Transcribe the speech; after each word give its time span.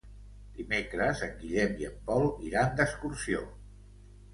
Dimecres 0.55 1.21
en 1.29 1.37
Guillem 1.43 1.77
i 1.85 1.89
en 1.93 2.03
Pol 2.11 2.29
iran 2.51 2.77
d'excursió. 2.83 3.49